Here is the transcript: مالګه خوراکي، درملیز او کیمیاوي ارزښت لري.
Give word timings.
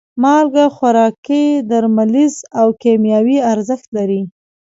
مالګه 0.23 0.65
خوراکي، 0.75 1.45
درملیز 1.69 2.35
او 2.59 2.67
کیمیاوي 2.81 3.37
ارزښت 3.51 3.87
لري. 3.97 4.21